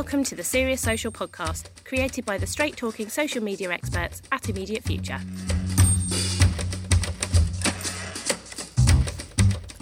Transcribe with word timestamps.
Welcome 0.00 0.24
to 0.24 0.34
the 0.34 0.42
Serious 0.42 0.80
Social 0.80 1.12
podcast, 1.12 1.66
created 1.84 2.24
by 2.24 2.38
the 2.38 2.46
straight 2.46 2.74
talking 2.74 3.10
social 3.10 3.42
media 3.42 3.70
experts 3.70 4.22
at 4.32 4.48
Immediate 4.48 4.82
Future. 4.82 5.20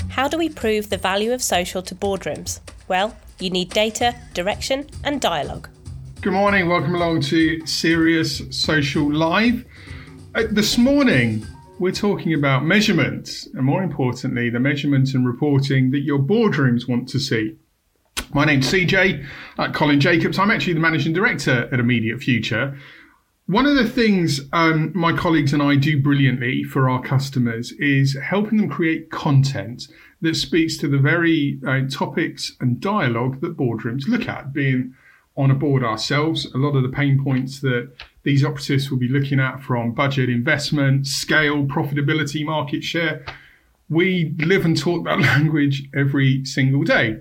How 0.09 0.27
do 0.27 0.37
we 0.37 0.49
prove 0.49 0.91
the 0.91 0.97
value 0.97 1.33
of 1.33 1.41
social 1.41 1.83
to 1.83 1.95
boardrooms? 1.95 2.59
Well, 2.89 3.17
you 3.39 3.51
need 3.51 3.71
data, 3.71 4.17
direction, 4.35 4.89
and 5.05 5.21
dialogue. 5.21 5.69
Good 6.21 6.33
morning, 6.33 6.69
welcome 6.69 6.97
along 6.97 7.21
to 7.21 7.65
Serious 7.65 8.43
Social 8.51 9.09
Live. 9.09 9.65
Uh, 10.35 10.43
this 10.51 10.77
morning, 10.77 11.47
we're 11.79 11.93
talking 11.93 12.35
about 12.35 12.65
measurements, 12.65 13.47
and 13.55 13.63
more 13.63 13.85
importantly, 13.85 14.51
the 14.51 14.59
measurement 14.59 15.15
and 15.15 15.25
reporting 15.25 15.93
that 15.93 16.01
your 16.01 16.19
boardrooms 16.19 16.89
want 16.89 17.09
to 17.11 17.21
see. 17.21 17.57
My 18.35 18.45
name's 18.45 18.71
CJ, 18.71 19.27
uh, 19.59 19.73
Colin 19.73 20.01
Jacobs. 20.01 20.39
I'm 20.39 20.51
actually 20.51 20.75
the 20.75 20.81
managing 20.81 21.13
director 21.15 21.69
at 21.73 21.81
Immediate 21.81 22.21
Future. 22.21 22.79
One 23.47 23.65
of 23.65 23.77
the 23.77 23.89
things 23.89 24.43
um, 24.53 24.93
my 24.95 25.17
colleagues 25.17 25.55
and 25.55 25.63
I 25.63 25.77
do 25.77 26.01
brilliantly 26.03 26.63
for 26.63 26.91
our 26.91 27.01
customers 27.01 27.73
is 27.73 28.15
helping 28.23 28.59
them 28.59 28.69
create 28.69 29.11
content 29.11 29.89
that 30.21 30.37
speaks 30.37 30.77
to 30.79 30.89
the 30.89 30.99
very 30.99 31.59
uh, 31.67 31.89
topics 31.91 32.55
and 32.61 32.79
dialogue 32.79 33.41
that 33.41 33.57
boardrooms 33.57 34.07
look 34.07 34.29
at, 34.29 34.53
being 34.53 34.95
on 35.39 35.51
a 35.51 35.55
board 35.55 35.83
ourselves. 35.83 36.45
A 36.55 36.59
lot 36.59 36.77
of 36.77 36.83
the 36.83 36.91
pain 36.91 37.25
points 37.25 37.61
that 37.61 37.91
these 38.25 38.45
operatives 38.45 38.91
will 38.91 38.99
be 38.99 39.09
looking 39.09 39.41
at 39.41 39.63
from 39.63 39.95
budget, 39.95 40.29
investment, 40.29 41.07
scale, 41.07 41.65
profitability, 41.65 42.45
market 42.45 42.85
share. 42.85 43.25
We 43.89 44.35
live 44.39 44.67
and 44.67 44.77
talk 44.77 45.07
that 45.07 45.21
language 45.39 45.89
every 45.95 46.45
single 46.45 46.83
day 46.83 47.21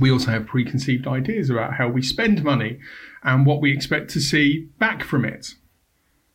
we 0.00 0.10
also 0.10 0.30
have 0.30 0.46
preconceived 0.46 1.06
ideas 1.06 1.50
about 1.50 1.74
how 1.74 1.88
we 1.88 2.02
spend 2.02 2.42
money 2.42 2.78
and 3.22 3.46
what 3.46 3.60
we 3.60 3.72
expect 3.72 4.10
to 4.10 4.20
see 4.20 4.68
back 4.78 5.02
from 5.02 5.24
it. 5.24 5.54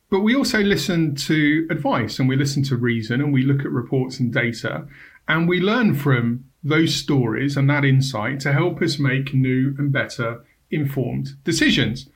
But 0.09 0.19
we 0.19 0.35
also 0.35 0.59
listen 0.59 1.15
to 1.15 1.67
advice 1.69 2.19
and 2.19 2.29
we 2.29 2.35
listen 2.35 2.63
to 2.63 2.77
reason 2.77 3.21
and 3.21 3.33
we 3.33 3.41
look 3.41 3.61
at 3.61 3.71
reports 3.71 4.19
and 4.19 4.31
data 4.31 4.87
and 5.27 5.49
we 5.49 5.59
learn 5.59 5.95
from 5.95 6.45
those 6.63 6.95
stories 6.95 7.57
and 7.57 7.69
that 7.69 7.85
insight 7.85 8.39
to 8.41 8.53
help 8.53 8.81
us 8.81 8.99
make 8.99 9.33
new 9.33 9.75
and 9.77 9.91
better 9.91 10.43
informed 10.71 11.29
decisions. 11.43 12.09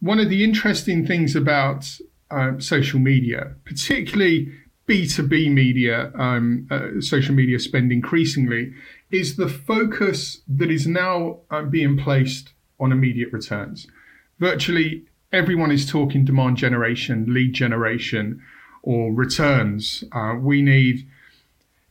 One 0.00 0.18
of 0.18 0.28
the 0.28 0.44
interesting 0.44 1.06
things 1.06 1.34
about 1.34 1.98
uh, 2.30 2.58
social 2.58 2.98
media, 2.98 3.54
particularly 3.64 4.52
B2B 4.88 5.50
media, 5.52 6.12
um, 6.14 6.68
uh, 6.70 7.00
social 7.00 7.34
media 7.34 7.58
spend 7.58 7.90
increasingly, 7.90 8.72
is 9.10 9.36
the 9.36 9.48
focus 9.48 10.42
that 10.46 10.70
is 10.70 10.86
now 10.86 11.40
uh, 11.50 11.62
being 11.62 11.98
placed 11.98 12.52
on 12.78 12.92
immediate 12.92 13.32
returns. 13.32 13.86
Virtually 14.38 15.04
everyone 15.32 15.70
is 15.70 15.88
talking 15.88 16.24
demand 16.24 16.56
generation, 16.56 17.26
lead 17.28 17.52
generation, 17.52 18.42
or 18.82 19.12
returns. 19.12 20.04
Uh, 20.12 20.34
we 20.40 20.62
need 20.62 21.08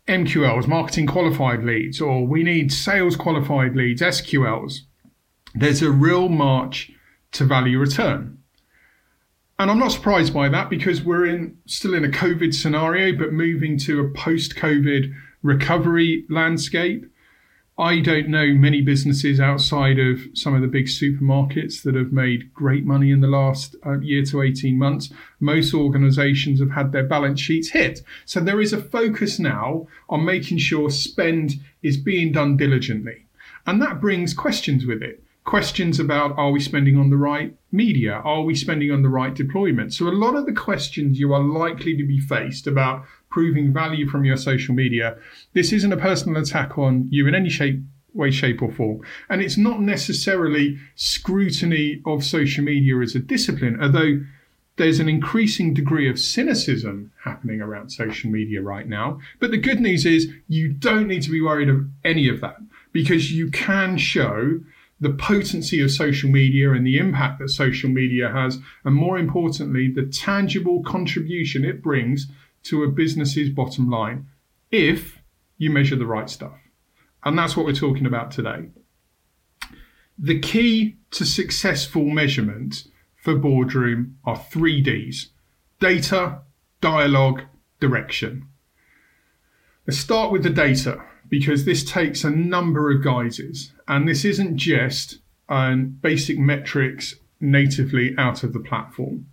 MQLs, 0.08 0.68
marketing 0.68 1.08
qualified 1.08 1.64
leads, 1.64 2.00
or 2.00 2.26
we 2.26 2.44
need 2.44 2.72
sales 2.72 3.16
qualified 3.16 3.76
leads, 3.76 4.02
SQLs. 4.02 4.82
There's 5.54 5.82
a 5.82 5.92
real 5.92 6.30
march 6.30 6.92
to 7.34 7.46
value 7.46 7.80
return. 7.80 8.38
And 9.58 9.72
I'm 9.72 9.80
not 9.80 9.94
surprised 9.94 10.34
by 10.34 10.50
that 10.50 10.70
because 10.70 11.02
we're 11.02 11.28
in 11.28 11.58
still 11.66 11.94
in 11.94 12.04
a 12.04 12.10
COVID 12.10 12.54
scenario, 12.54 13.18
but 13.18 13.32
moving 13.32 13.78
to 13.80 14.02
a 14.02 14.10
post 14.10 14.56
COVID 14.56 15.14
recovery 15.44 16.26
landscape. 16.30 17.06
I 17.78 18.00
don't 18.00 18.30
know 18.30 18.54
many 18.54 18.82
businesses 18.82 19.40
outside 19.40 20.00
of 20.00 20.20
some 20.34 20.56
of 20.56 20.62
the 20.62 20.68
big 20.68 20.86
supermarkets 20.86 21.84
that 21.84 21.96
have 21.96 22.14
made 22.14 22.54
great 22.54 22.86
money 22.86 23.12
in 23.12 23.20
the 23.20 23.28
last 23.28 23.76
uh, 23.86 24.00
year 24.00 24.24
to 24.26 24.42
18 24.42 24.78
months. 24.78 25.12
Most 25.42 25.74
organizations 25.74 26.62
have 26.62 26.72
had 26.72 26.94
their 26.94 27.04
balance 27.06 27.40
sheets 27.40 27.70
hit. 27.70 28.02
So 28.26 28.40
there 28.40 28.62
is 28.62 28.72
a 28.72 28.82
focus 28.82 29.40
now 29.40 29.88
on 30.10 30.24
making 30.24 30.60
sure 30.60 30.90
spend 30.90 31.56
is 31.82 31.98
being 31.98 32.32
done 32.32 32.56
diligently. 32.56 33.26
And 33.66 33.82
that 33.82 34.00
brings 34.00 34.34
questions 34.34 34.86
with 34.86 35.02
it. 35.02 35.25
Questions 35.46 36.00
about 36.00 36.36
are 36.40 36.50
we 36.50 36.60
spending 36.60 36.98
on 36.98 37.12
the 37.12 37.18
right 37.18 37.56
media? 37.72 38.14
Are 38.14 38.42
we 38.42 38.56
spending 38.56 38.92
on 38.92 39.04
the 39.04 39.10
right 39.10 39.34
deployment? 39.34 39.94
So, 39.94 40.08
a 40.08 40.10
lot 40.10 40.36
of 40.36 40.48
the 40.48 40.54
questions 40.54 41.20
you 41.20 41.34
are 41.34 41.44
likely 41.44 41.96
to 41.96 42.04
be 42.04 42.20
faced 42.20 42.66
about 42.66 43.06
proving 43.30 43.72
value 43.72 44.10
from 44.10 44.26
your 44.26 44.38
social 44.38 44.74
media. 44.74 45.18
This 45.54 45.72
isn't 45.72 45.94
a 45.94 45.98
personal 45.98 46.42
attack 46.42 46.80
on 46.80 47.08
you 47.12 47.28
in 47.28 47.36
any 47.36 47.50
shape, 47.50 47.80
way, 48.16 48.32
shape, 48.32 48.64
or 48.64 48.72
form. 48.72 49.02
And 49.30 49.40
it's 49.40 49.56
not 49.56 49.82
necessarily 49.82 50.80
scrutiny 50.96 52.02
of 52.08 52.24
social 52.24 52.64
media 52.64 53.00
as 53.02 53.14
a 53.14 53.20
discipline, 53.20 53.78
although 53.80 54.26
there's 54.78 55.00
an 55.00 55.08
increasing 55.08 55.76
degree 55.76 56.10
of 56.10 56.20
cynicism 56.20 57.12
happening 57.24 57.62
around 57.62 57.92
social 57.92 58.32
media 58.32 58.64
right 58.64 58.88
now. 58.88 59.20
But 59.40 59.52
the 59.52 59.58
good 59.58 59.80
news 59.80 60.08
is 60.08 60.28
you 60.48 60.70
don't 60.70 61.08
need 61.08 61.22
to 61.22 61.32
be 61.32 61.42
worried 61.42 61.70
of 61.70 61.88
any 62.04 62.28
of 62.30 62.42
that 62.42 62.58
because 62.92 63.32
you 63.32 63.52
can 63.52 63.98
show 64.00 64.62
the 65.00 65.12
potency 65.12 65.82
of 65.82 65.92
social 65.92 66.30
media 66.30 66.72
and 66.72 66.86
the 66.86 66.98
impact 66.98 67.40
that 67.40 67.50
social 67.50 67.90
media 67.90 68.30
has, 68.32 68.60
and 68.84 68.96
more 68.96 69.18
importantly, 69.18 69.92
the 69.92 70.06
tangible 70.06 70.82
contribution 70.84 71.66
it 71.66 71.82
brings 71.82 72.28
to 72.64 72.84
a 72.84 72.88
business's 72.88 73.50
bottom 73.50 73.90
line 73.90 74.28
if 74.72 75.20
you 75.58 75.70
measure 75.70 75.96
the 75.96 76.06
right 76.06 76.30
stuff. 76.30 76.58
And 77.24 77.38
that's 77.38 77.58
what 77.58 77.66
we're 77.66 77.74
talking 77.74 78.06
about 78.06 78.32
today. 78.32 78.70
The 80.18 80.40
key 80.40 80.98
to 81.12 81.26
successful 81.26 82.06
measurement 82.06 82.86
for 83.16 83.36
boardroom 83.36 84.18
are 84.24 84.38
three 84.38 84.82
D's 84.82 85.32
data, 85.80 86.40
dialogue, 86.80 87.42
direction. 87.82 88.48
Let's 89.86 90.00
start 90.00 90.32
with 90.32 90.44
the 90.44 90.50
data 90.50 91.04
because 91.30 91.66
this 91.66 91.84
takes 91.84 92.24
a 92.24 92.30
number 92.30 92.92
of 92.92 93.04
guises 93.04 93.72
and 93.88 94.08
this 94.08 94.26
isn't 94.26 94.58
just 94.58 95.20
um, 95.50 95.98
basic 96.02 96.38
metrics 96.38 97.16
natively 97.40 98.16
out 98.18 98.44
of 98.44 98.54
the 98.54 98.60
platform. 98.60 99.28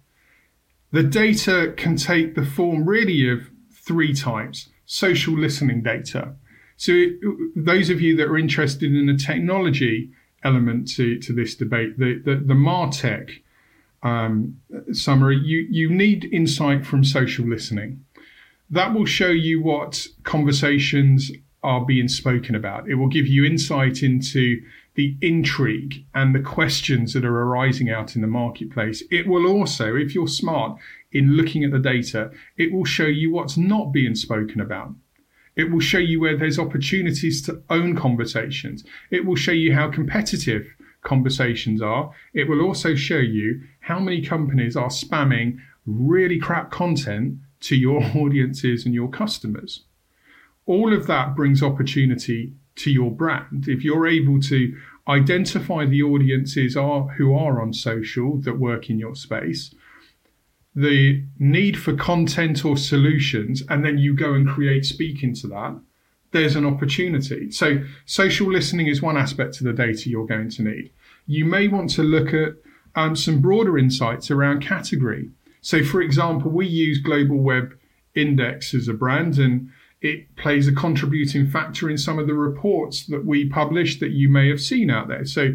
The 0.91 1.02
data 1.02 1.72
can 1.76 1.97
take 1.97 2.34
the 2.34 2.44
form 2.44 2.84
really 2.84 3.28
of 3.28 3.48
three 3.72 4.12
types 4.12 4.69
social 4.84 5.34
listening 5.34 5.82
data. 5.82 6.34
So, 6.76 7.06
those 7.56 7.91
of 7.91 8.00
you 8.00 8.16
that 8.16 8.28
are 8.28 8.36
interested 8.36 8.94
in 8.94 9.06
the 9.06 9.16
technology 9.16 10.10
element 10.42 10.88
to, 10.97 11.19
to 11.20 11.32
this 11.32 11.54
debate, 11.54 11.98
the, 11.98 12.20
the, 12.25 12.34
the 12.34 12.54
Martech 12.54 13.31
um, 14.02 14.60
summary, 14.92 15.38
you, 15.38 15.66
you 15.70 15.88
need 15.88 16.25
insight 16.32 16.84
from 16.84 17.04
social 17.04 17.47
listening. 17.47 18.04
That 18.69 18.94
will 18.94 19.06
show 19.06 19.28
you 19.28 19.62
what 19.62 20.06
conversations 20.25 21.31
are 21.62 21.84
being 21.84 22.08
spoken 22.08 22.54
about. 22.54 22.88
It 22.88 22.94
will 22.94 23.08
give 23.08 23.26
you 23.26 23.44
insight 23.44 24.02
into 24.02 24.62
the 24.94 25.16
intrigue 25.22 26.04
and 26.14 26.34
the 26.34 26.40
questions 26.40 27.14
that 27.14 27.24
are 27.24 27.42
arising 27.42 27.90
out 27.90 28.14
in 28.14 28.20
the 28.20 28.28
marketplace. 28.28 29.02
It 29.10 29.26
will 29.26 29.46
also, 29.46 29.96
if 29.96 30.14
you're 30.14 30.28
smart 30.28 30.78
in 31.12 31.32
looking 31.32 31.64
at 31.64 31.70
the 31.70 31.78
data, 31.78 32.30
it 32.56 32.72
will 32.72 32.84
show 32.84 33.06
you 33.06 33.32
what's 33.32 33.56
not 33.56 33.92
being 33.92 34.14
spoken 34.14 34.60
about. 34.60 34.92
It 35.54 35.70
will 35.70 35.80
show 35.80 35.98
you 35.98 36.20
where 36.20 36.36
there's 36.36 36.58
opportunities 36.58 37.42
to 37.42 37.62
own 37.68 37.94
conversations. 37.96 38.84
It 39.10 39.24
will 39.24 39.36
show 39.36 39.52
you 39.52 39.74
how 39.74 39.90
competitive 39.90 40.66
conversations 41.02 41.82
are. 41.82 42.12
It 42.32 42.48
will 42.48 42.62
also 42.62 42.94
show 42.94 43.18
you 43.18 43.62
how 43.80 43.98
many 43.98 44.22
companies 44.22 44.76
are 44.76 44.88
spamming 44.88 45.58
really 45.86 46.38
crap 46.38 46.70
content 46.70 47.38
to 47.60 47.76
your 47.76 48.02
audiences 48.16 48.86
and 48.86 48.94
your 48.94 49.08
customers. 49.08 49.84
All 50.72 50.94
of 50.94 51.06
that 51.06 51.36
brings 51.36 51.62
opportunity 51.62 52.54
to 52.76 52.90
your 52.90 53.10
brand. 53.10 53.69
If 53.69 53.84
you're 53.84 54.06
able 54.06 54.40
to 54.52 54.74
identify 55.06 55.84
the 55.84 56.02
audiences 56.02 56.78
are 56.78 57.02
who 57.19 57.36
are 57.36 57.60
on 57.60 57.74
social 57.74 58.38
that 58.38 58.58
work 58.58 58.88
in 58.88 58.98
your 58.98 59.14
space, 59.14 59.74
the 60.74 61.22
need 61.38 61.78
for 61.78 61.94
content 61.94 62.64
or 62.64 62.78
solutions, 62.78 63.62
and 63.69 63.84
then 63.84 63.98
you 63.98 64.16
go 64.16 64.32
and 64.32 64.48
create 64.48 64.86
speaking 64.86 65.34
to 65.34 65.46
that, 65.48 65.78
there's 66.30 66.56
an 66.56 66.64
opportunity. 66.64 67.50
So 67.50 67.84
social 68.06 68.50
listening 68.50 68.86
is 68.86 69.02
one 69.02 69.18
aspect 69.18 69.58
of 69.58 69.64
the 69.66 69.75
data 69.75 70.08
you're 70.08 70.26
going 70.26 70.48
to 70.52 70.62
need. 70.62 70.90
You 71.26 71.44
may 71.44 71.68
want 71.68 71.90
to 71.96 72.02
look 72.02 72.32
at 72.32 72.54
um, 72.94 73.14
some 73.14 73.42
broader 73.42 73.76
insights 73.76 74.30
around 74.30 74.66
category. 74.66 75.32
So, 75.60 75.84
for 75.84 76.00
example, 76.00 76.50
we 76.50 76.66
use 76.66 76.96
Global 76.98 77.36
Web 77.36 77.78
Index 78.14 78.72
as 78.72 78.88
a 78.88 78.94
brand, 78.94 79.38
and 79.38 79.70
it 80.02 80.34
plays 80.37 80.66
a 80.66 80.72
contributing 80.72 81.46
factor 81.46 81.88
in 81.88 81.96
some 81.96 82.19
of 82.19 82.26
the 82.26 82.34
reports 82.34 83.06
that 83.06 83.25
we 83.25 83.49
publish 83.49 84.00
that 84.00 84.10
you 84.10 84.28
may 84.28 84.49
have 84.49 84.60
seen 84.60 84.90
out 84.90 85.08
there. 85.08 85.25
So, 85.25 85.54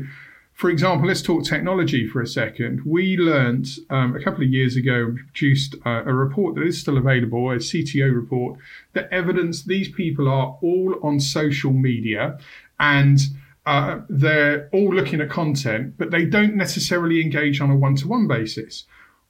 for 0.54 0.70
example, 0.70 1.08
let's 1.08 1.22
talk 1.22 1.44
technology 1.44 2.08
for 2.08 2.22
a 2.22 2.28
second. 2.28 2.82
We 2.84 3.18
learned 3.18 3.68
um, 3.90 4.16
a 4.16 4.24
couple 4.24 4.44
of 4.44 4.50
years 4.50 4.76
ago, 4.76 5.14
produced 5.34 5.76
uh, 5.86 6.04
a 6.06 6.14
report 6.14 6.56
that 6.56 6.64
is 6.64 6.80
still 6.80 6.98
available, 6.98 7.52
a 7.52 7.58
CTO 7.58 8.16
report, 8.16 8.58
that 8.94 9.10
evidence 9.12 9.64
these 9.64 9.90
people 9.92 10.28
are 10.28 10.58
all 10.62 10.96
on 11.04 11.20
social 11.20 11.74
media 11.74 12.40
and 12.80 13.20
uh, 13.68 14.00
they're 14.08 14.70
all 14.72 14.96
looking 14.96 15.20
at 15.20 15.30
content, 15.30 15.96
but 15.98 16.10
they 16.10 16.24
don't 16.24 16.56
necessarily 16.56 17.22
engage 17.22 17.60
on 17.60 17.70
a 17.70 17.76
one 17.76 17.98
to 17.98 18.08
one 18.08 18.28
basis. 18.28 18.86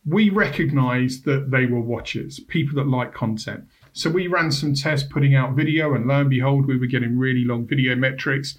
We 0.05 0.29
recognize 0.29 1.23
that 1.23 1.49
they 1.49 1.65
were 1.65 1.81
watchers, 1.81 2.39
people 2.39 2.75
that 2.75 2.87
like 2.87 3.15
content. 3.15 3.65
So 3.97 4.11
we 4.11 4.27
ran 4.27 4.51
some 4.51 4.75
tests 4.75 5.07
putting 5.11 5.33
out 5.33 5.55
video, 5.55 5.95
and 5.95 6.05
lo 6.05 6.21
and 6.21 6.29
behold, 6.29 6.67
we 6.67 6.77
were 6.77 6.85
getting 6.85 7.17
really 7.17 7.43
long 7.43 7.65
video 7.65 7.95
metrics, 7.95 8.55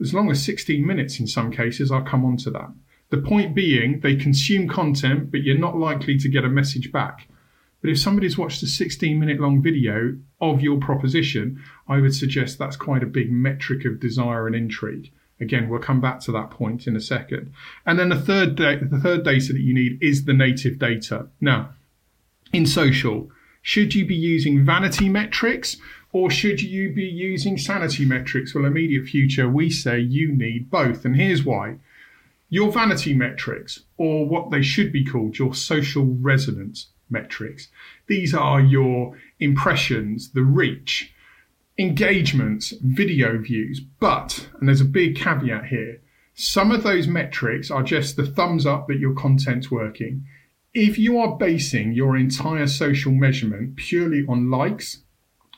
as 0.00 0.12
long 0.12 0.28
as 0.28 0.44
16 0.44 0.84
minutes 0.84 1.20
in 1.20 1.28
some 1.28 1.52
cases. 1.52 1.92
I'll 1.92 2.02
come 2.02 2.24
on 2.24 2.36
to 2.38 2.50
that. 2.50 2.72
The 3.10 3.18
point 3.18 3.54
being, 3.54 4.00
they 4.00 4.16
consume 4.16 4.66
content, 4.66 5.30
but 5.30 5.44
you're 5.44 5.56
not 5.56 5.78
likely 5.78 6.18
to 6.18 6.28
get 6.28 6.44
a 6.44 6.48
message 6.48 6.90
back. 6.90 7.28
But 7.80 7.90
if 7.90 8.00
somebody's 8.00 8.36
watched 8.36 8.60
a 8.64 8.66
16 8.66 9.16
minute 9.16 9.38
long 9.38 9.62
video 9.62 10.18
of 10.40 10.60
your 10.60 10.80
proposition, 10.80 11.62
I 11.86 12.00
would 12.00 12.16
suggest 12.16 12.58
that's 12.58 12.74
quite 12.74 13.04
a 13.04 13.06
big 13.06 13.30
metric 13.30 13.84
of 13.84 14.00
desire 14.00 14.48
and 14.48 14.56
intrigue. 14.56 15.12
Again, 15.40 15.68
we'll 15.68 15.78
come 15.78 16.00
back 16.00 16.18
to 16.22 16.32
that 16.32 16.50
point 16.50 16.88
in 16.88 16.96
a 16.96 17.00
second. 17.00 17.52
And 17.86 18.00
then 18.00 18.08
the 18.08 18.20
third 18.20 18.56
da- 18.56 18.80
the 18.82 18.98
third 18.98 19.22
data 19.22 19.52
that 19.52 19.62
you 19.62 19.72
need 19.72 20.02
is 20.02 20.24
the 20.24 20.34
native 20.34 20.80
data. 20.80 21.28
Now, 21.40 21.70
in 22.52 22.66
social, 22.66 23.30
should 23.66 23.96
you 23.96 24.06
be 24.06 24.14
using 24.14 24.64
vanity 24.64 25.08
metrics 25.08 25.76
or 26.12 26.30
should 26.30 26.62
you 26.62 26.92
be 26.92 27.02
using 27.02 27.58
sanity 27.58 28.04
metrics? 28.04 28.54
Well, 28.54 28.64
immediate 28.64 29.06
future, 29.06 29.48
we 29.48 29.70
say 29.70 29.98
you 29.98 30.30
need 30.30 30.70
both. 30.70 31.04
And 31.04 31.16
here's 31.16 31.44
why. 31.44 31.78
Your 32.48 32.70
vanity 32.70 33.12
metrics, 33.12 33.80
or 33.96 34.24
what 34.24 34.52
they 34.52 34.62
should 34.62 34.92
be 34.92 35.04
called, 35.04 35.40
your 35.40 35.52
social 35.52 36.04
resonance, 36.04 36.90
metrics. 37.10 37.66
These 38.06 38.34
are 38.34 38.60
your 38.60 39.18
impressions, 39.40 40.30
the 40.30 40.44
reach, 40.44 41.12
engagements, 41.76 42.72
video 42.80 43.36
views. 43.36 43.80
But, 43.80 44.48
and 44.60 44.68
there's 44.68 44.80
a 44.80 44.84
big 44.84 45.16
caveat 45.16 45.66
here, 45.66 46.00
some 46.34 46.70
of 46.70 46.84
those 46.84 47.08
metrics 47.08 47.68
are 47.72 47.82
just 47.82 48.14
the 48.14 48.26
thumbs 48.26 48.64
up 48.64 48.86
that 48.86 49.00
your 49.00 49.14
content's 49.14 49.72
working. 49.72 50.24
If 50.78 50.98
you 50.98 51.18
are 51.18 51.38
basing 51.38 51.94
your 51.94 52.18
entire 52.18 52.66
social 52.66 53.10
measurement 53.10 53.76
purely 53.76 54.26
on 54.28 54.50
likes, 54.50 54.98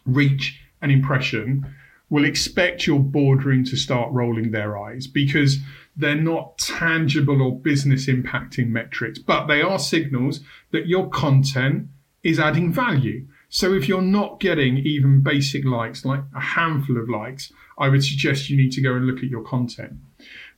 reach, 0.07 0.63
and 0.81 0.93
impression, 0.93 1.67
will 2.09 2.25
expect 2.25 2.87
your 2.87 3.01
boardroom 3.01 3.65
to 3.65 3.77
start 3.77 4.13
rolling 4.13 4.53
their 4.53 4.79
eyes 4.79 5.09
because 5.09 5.57
they're 5.97 6.15
not 6.15 6.57
tangible 6.57 7.43
or 7.43 7.59
business 7.59 8.07
impacting 8.07 8.69
metrics, 8.69 9.19
but 9.19 9.49
they 9.49 9.61
are 9.61 9.81
signals 9.81 10.39
that 10.71 10.87
your 10.87 11.09
content 11.09 11.89
is 12.23 12.39
adding 12.39 12.73
value. 12.73 13.27
So 13.49 13.75
if 13.75 13.89
you're 13.89 14.01
not 14.01 14.39
getting 14.39 14.79
even 14.79 15.23
basic 15.23 15.65
likes, 15.65 16.05
like 16.05 16.21
a 16.33 16.41
handful 16.41 16.97
of 16.97 17.09
likes, 17.09 17.53
I 17.77 17.89
would 17.89 18.05
suggest 18.05 18.51
you 18.51 18.57
need 18.57 18.71
to 18.71 18.81
go 18.81 18.95
and 18.95 19.05
look 19.05 19.19
at 19.19 19.31
your 19.31 19.43
content. 19.43 19.95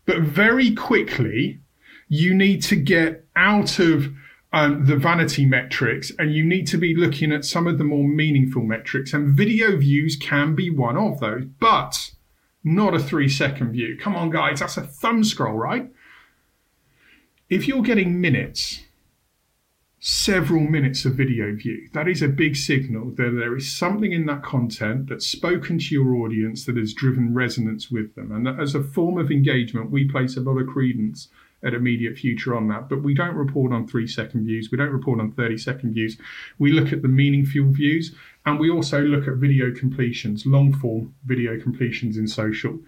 But 0.04 0.18
very 0.20 0.74
quickly, 0.74 1.60
you 2.10 2.34
need 2.34 2.62
to 2.64 2.76
get 2.76 3.24
out 3.34 3.78
of 3.78 4.12
um, 4.52 4.86
the 4.86 4.96
vanity 4.96 5.46
metrics 5.46 6.10
and 6.18 6.34
you 6.34 6.44
need 6.44 6.66
to 6.68 6.78
be 6.78 6.94
looking 6.94 7.32
at 7.32 7.44
some 7.44 7.66
of 7.66 7.78
the 7.78 7.84
more 7.84 8.06
meaningful 8.06 8.62
metrics. 8.62 9.12
And 9.12 9.36
video 9.36 9.76
views 9.76 10.16
can 10.16 10.54
be 10.54 10.70
one 10.70 10.96
of 10.96 11.20
those. 11.20 11.44
But 11.44 12.10
not 12.62 12.94
a 12.94 12.98
three 12.98 13.28
second 13.28 13.72
view. 13.72 13.96
Come 13.98 14.16
on, 14.16 14.30
guys, 14.30 14.60
that's 14.60 14.76
a 14.76 14.82
thumb 14.82 15.24
scroll, 15.24 15.56
right? 15.56 15.90
If 17.48 17.66
you're 17.66 17.82
getting 17.82 18.20
minutes, 18.20 18.82
several 19.98 20.60
minutes 20.60 21.04
of 21.04 21.14
video 21.14 21.54
view, 21.54 21.88
that 21.94 22.08
is 22.08 22.22
a 22.22 22.28
big 22.28 22.56
signal 22.56 23.10
that 23.16 23.34
there 23.36 23.56
is 23.56 23.74
something 23.74 24.12
in 24.12 24.26
that 24.26 24.42
content 24.42 25.08
that's 25.08 25.26
spoken 25.26 25.78
to 25.78 25.94
your 25.94 26.14
audience 26.14 26.64
that 26.66 26.76
has 26.76 26.94
driven 26.94 27.34
resonance 27.34 27.90
with 27.90 28.14
them. 28.14 28.30
And 28.30 28.46
that 28.46 28.60
as 28.60 28.74
a 28.74 28.82
form 28.82 29.18
of 29.18 29.30
engagement, 29.30 29.90
we 29.90 30.08
place 30.08 30.36
a 30.36 30.40
lot 30.40 30.58
of 30.58 30.68
credence 30.68 31.28
at 31.62 31.74
immediate 31.74 32.16
future 32.16 32.54
on 32.56 32.68
that. 32.68 32.88
But 32.88 33.02
we 33.02 33.14
don't 33.14 33.34
report 33.34 33.72
on 33.72 33.86
three 33.86 34.06
second 34.06 34.44
views, 34.44 34.70
we 34.70 34.78
don't 34.78 34.90
report 34.90 35.20
on 35.20 35.32
30 35.32 35.58
second 35.58 35.92
views. 35.92 36.16
We 36.58 36.72
look 36.72 36.92
at 36.92 37.02
the 37.02 37.08
meaningful 37.08 37.70
views 37.72 38.14
and 38.46 38.58
we 38.58 38.70
also 38.70 39.00
look 39.00 39.28
at 39.28 39.34
video 39.34 39.72
completions, 39.74 40.46
long 40.46 40.72
form 40.72 41.14
video 41.26 41.60
completions 41.60 42.16
in 42.16 42.26
social. 42.26 42.78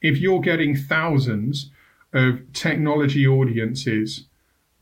If 0.00 0.18
you're 0.18 0.40
getting 0.40 0.76
thousands 0.76 1.70
of 2.12 2.40
technology 2.52 3.26
audiences 3.26 4.26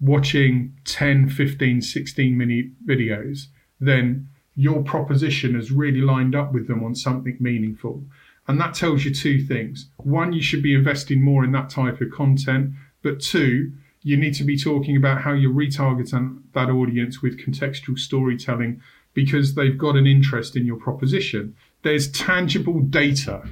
watching 0.00 0.74
10, 0.84 1.28
15, 1.28 1.82
16 1.82 2.38
minute 2.38 2.86
videos, 2.86 3.46
then 3.78 4.28
your 4.56 4.82
proposition 4.82 5.54
has 5.54 5.70
really 5.70 6.00
lined 6.00 6.34
up 6.34 6.52
with 6.52 6.66
them 6.66 6.82
on 6.84 6.94
something 6.94 7.36
meaningful. 7.40 8.04
And 8.46 8.60
that 8.60 8.74
tells 8.74 9.04
you 9.04 9.14
two 9.14 9.44
things. 9.44 9.90
One, 9.98 10.32
you 10.32 10.42
should 10.42 10.62
be 10.62 10.74
investing 10.74 11.22
more 11.22 11.44
in 11.44 11.52
that 11.52 11.70
type 11.70 12.00
of 12.00 12.10
content. 12.10 12.72
But 13.02 13.20
two, 13.20 13.72
you 14.02 14.16
need 14.16 14.34
to 14.34 14.44
be 14.44 14.56
talking 14.56 14.96
about 14.96 15.22
how 15.22 15.32
you 15.32 15.52
retarget 15.52 16.10
that 16.54 16.70
audience 16.70 17.22
with 17.22 17.38
contextual 17.38 17.98
storytelling 17.98 18.80
because 19.14 19.54
they've 19.54 19.76
got 19.76 19.96
an 19.96 20.06
interest 20.06 20.56
in 20.56 20.66
your 20.66 20.76
proposition. 20.76 21.54
There's 21.82 22.10
tangible 22.10 22.80
data. 22.80 23.50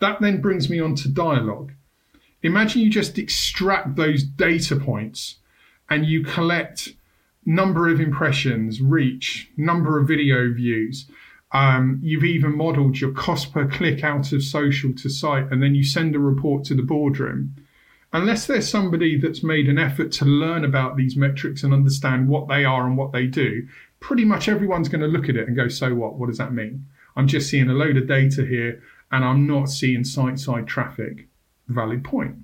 That 0.00 0.20
then 0.20 0.40
brings 0.40 0.68
me 0.68 0.80
on 0.80 0.94
to 0.96 1.08
dialogue. 1.08 1.72
Imagine 2.42 2.82
you 2.82 2.90
just 2.90 3.18
extract 3.18 3.96
those 3.96 4.22
data 4.22 4.76
points 4.76 5.36
and 5.90 6.06
you 6.06 6.22
collect 6.22 6.90
number 7.44 7.88
of 7.88 8.00
impressions, 8.00 8.80
reach, 8.80 9.50
number 9.56 9.98
of 9.98 10.06
video 10.06 10.52
views. 10.52 11.10
Um, 11.52 11.98
you've 12.02 12.24
even 12.24 12.56
modeled 12.56 13.00
your 13.00 13.12
cost 13.12 13.52
per 13.52 13.66
click 13.66 14.04
out 14.04 14.32
of 14.32 14.42
social 14.42 14.92
to 14.96 15.08
site, 15.08 15.50
and 15.50 15.62
then 15.62 15.74
you 15.74 15.82
send 15.82 16.14
a 16.14 16.18
report 16.18 16.64
to 16.64 16.74
the 16.74 16.82
boardroom 16.82 17.54
unless 18.12 18.46
there's 18.46 18.68
somebody 18.68 19.18
that's 19.18 19.42
made 19.42 19.68
an 19.68 19.78
effort 19.78 20.12
to 20.12 20.24
learn 20.24 20.64
about 20.64 20.96
these 20.96 21.16
metrics 21.16 21.62
and 21.62 21.72
understand 21.72 22.28
what 22.28 22.48
they 22.48 22.64
are 22.64 22.86
and 22.86 22.96
what 22.96 23.12
they 23.12 23.26
do, 23.26 23.66
pretty 24.00 24.24
much 24.24 24.48
everyone's 24.48 24.88
going 24.88 25.00
to 25.00 25.06
look 25.06 25.28
at 25.28 25.36
it 25.36 25.46
and 25.46 25.56
go, 25.56 25.68
so 25.68 25.94
what? 25.94 26.14
What 26.14 26.28
does 26.28 26.38
that 26.38 26.52
mean? 26.52 26.86
I'm 27.16 27.26
just 27.26 27.50
seeing 27.50 27.68
a 27.68 27.74
load 27.74 27.96
of 27.96 28.06
data 28.06 28.46
here 28.46 28.82
and 29.10 29.24
I'm 29.24 29.46
not 29.46 29.68
seeing 29.68 30.04
site 30.04 30.38
side 30.38 30.66
traffic. 30.66 31.28
Valid 31.68 32.04
point. 32.04 32.36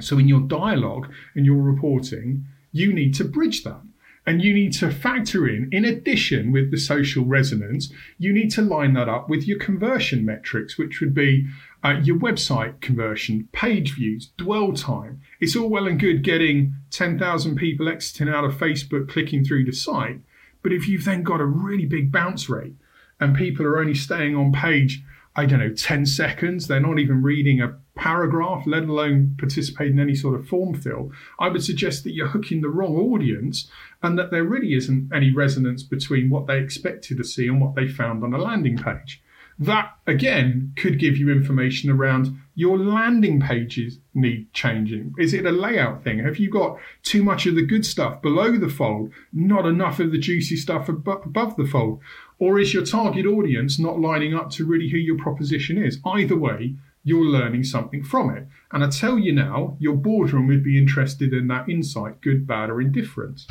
So 0.00 0.18
in 0.18 0.28
your 0.28 0.40
dialogue 0.40 1.10
and 1.34 1.44
your 1.44 1.62
reporting, 1.62 2.46
you 2.72 2.92
need 2.92 3.14
to 3.14 3.24
bridge 3.24 3.64
that. 3.64 3.80
And 4.26 4.42
you 4.42 4.54
need 4.54 4.72
to 4.74 4.90
factor 4.90 5.46
in, 5.46 5.68
in 5.70 5.84
addition 5.84 6.50
with 6.50 6.70
the 6.70 6.78
social 6.78 7.26
resonance, 7.26 7.92
you 8.16 8.32
need 8.32 8.50
to 8.52 8.62
line 8.62 8.94
that 8.94 9.08
up 9.08 9.28
with 9.28 9.46
your 9.46 9.58
conversion 9.58 10.24
metrics, 10.24 10.78
which 10.78 11.00
would 11.00 11.12
be 11.12 11.46
uh, 11.84 12.00
your 12.02 12.18
website 12.18 12.80
conversion, 12.80 13.48
page 13.52 13.94
views, 13.94 14.30
dwell 14.38 14.72
time. 14.72 15.20
It's 15.38 15.54
all 15.54 15.68
well 15.68 15.86
and 15.86 16.00
good 16.00 16.22
getting 16.24 16.74
10,000 16.90 17.56
people 17.56 17.88
exiting 17.88 18.32
out 18.32 18.44
of 18.44 18.54
Facebook 18.54 19.08
clicking 19.08 19.44
through 19.44 19.66
the 19.66 19.72
site. 19.72 20.20
But 20.62 20.72
if 20.72 20.88
you've 20.88 21.04
then 21.04 21.22
got 21.22 21.42
a 21.42 21.46
really 21.46 21.84
big 21.84 22.10
bounce 22.10 22.48
rate 22.48 22.74
and 23.20 23.36
people 23.36 23.66
are 23.66 23.78
only 23.78 23.94
staying 23.94 24.34
on 24.34 24.50
page, 24.50 25.04
I 25.36 25.44
don't 25.44 25.58
know, 25.58 25.74
10 25.74 26.06
seconds, 26.06 26.66
they're 26.66 26.80
not 26.80 26.98
even 26.98 27.22
reading 27.22 27.60
a 27.60 27.76
paragraph, 27.96 28.66
let 28.66 28.84
alone 28.84 29.34
participate 29.38 29.90
in 29.90 30.00
any 30.00 30.14
sort 30.14 30.40
of 30.40 30.48
form 30.48 30.74
fill, 30.74 31.12
I 31.38 31.48
would 31.48 31.62
suggest 31.62 32.02
that 32.04 32.14
you're 32.14 32.28
hooking 32.28 32.62
the 32.62 32.68
wrong 32.68 32.96
audience 32.96 33.70
and 34.02 34.18
that 34.18 34.30
there 34.30 34.44
really 34.44 34.72
isn't 34.72 35.12
any 35.12 35.32
resonance 35.32 35.82
between 35.82 36.30
what 36.30 36.46
they 36.46 36.58
expected 36.58 37.18
to 37.18 37.24
see 37.24 37.46
and 37.46 37.60
what 37.60 37.74
they 37.74 37.88
found 37.88 38.24
on 38.24 38.32
a 38.32 38.38
landing 38.38 38.78
page. 38.78 39.22
That 39.58 39.94
again 40.06 40.72
could 40.76 40.98
give 40.98 41.16
you 41.16 41.30
information 41.30 41.90
around 41.90 42.36
your 42.56 42.78
landing 42.78 43.40
pages 43.40 43.98
need 44.12 44.52
changing. 44.52 45.14
Is 45.18 45.34
it 45.34 45.46
a 45.46 45.52
layout 45.52 46.02
thing? 46.04 46.20
Have 46.20 46.38
you 46.38 46.50
got 46.50 46.78
too 47.02 47.22
much 47.22 47.46
of 47.46 47.54
the 47.54 47.66
good 47.66 47.84
stuff 47.84 48.22
below 48.22 48.56
the 48.56 48.68
fold, 48.68 49.12
not 49.32 49.66
enough 49.66 50.00
of 50.00 50.12
the 50.12 50.18
juicy 50.18 50.56
stuff 50.56 50.88
above 50.88 51.56
the 51.56 51.66
fold? 51.66 52.00
Or 52.38 52.58
is 52.58 52.74
your 52.74 52.84
target 52.84 53.26
audience 53.26 53.78
not 53.78 54.00
lining 54.00 54.34
up 54.34 54.50
to 54.50 54.66
really 54.66 54.88
who 54.88 54.98
your 54.98 55.18
proposition 55.18 55.78
is? 55.78 55.98
Either 56.04 56.36
way, 56.36 56.74
you're 57.04 57.24
learning 57.24 57.64
something 57.64 58.02
from 58.02 58.30
it. 58.30 58.46
And 58.72 58.82
I 58.82 58.90
tell 58.90 59.18
you 59.18 59.32
now, 59.32 59.76
your 59.78 59.94
boardroom 59.94 60.46
would 60.48 60.64
be 60.64 60.78
interested 60.78 61.32
in 61.32 61.48
that 61.48 61.68
insight, 61.68 62.20
good, 62.20 62.46
bad, 62.46 62.70
or 62.70 62.80
indifferent. 62.80 63.46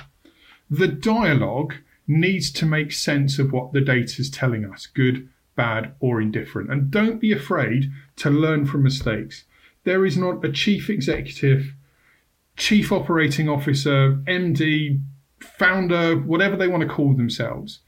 The 0.70 0.88
dialogue 0.88 1.76
needs 2.08 2.52
to 2.52 2.66
make 2.66 2.92
sense 2.92 3.38
of 3.38 3.52
what 3.52 3.72
the 3.72 3.82
data 3.82 4.22
is 4.22 4.30
telling 4.30 4.66
us, 4.66 4.88
good, 4.88 5.30
bad, 5.56 5.94
or 6.00 6.22
indifferent. 6.22 6.72
And 6.72 6.90
don't 6.92 7.20
be 7.20 7.32
afraid 7.32 7.92
to 8.18 8.30
learn 8.30 8.66
from 8.66 8.84
mistakes. 8.84 9.46
There 9.84 10.06
is 10.06 10.18
not 10.18 10.44
a 10.44 10.52
chief 10.52 10.90
executive, 10.90 11.74
chief 12.56 12.92
operating 12.92 13.50
officer, 13.50 14.22
MD, 14.28 15.02
founder, 15.40 16.16
whatever 16.18 16.56
they 16.56 16.68
want 16.68 16.82
to 16.82 16.90
call 16.90 17.14
themselves. 17.14 17.80